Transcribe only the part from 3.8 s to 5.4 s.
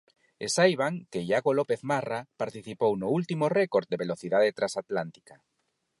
de velocidade transatlántica.